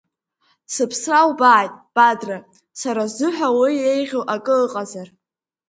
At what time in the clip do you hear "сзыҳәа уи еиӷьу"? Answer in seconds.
3.11-4.23